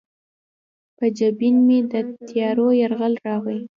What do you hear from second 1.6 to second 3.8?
مې د تیارو یرغل راغلی